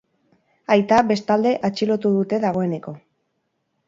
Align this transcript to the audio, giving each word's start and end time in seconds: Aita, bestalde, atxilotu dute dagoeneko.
Aita, 0.75 1.01
bestalde, 1.11 1.51
atxilotu 1.69 2.11
dute 2.15 2.39
dagoeneko. 2.47 2.95